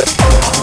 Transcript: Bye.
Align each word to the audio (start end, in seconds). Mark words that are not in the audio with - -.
Bye. 0.00 0.59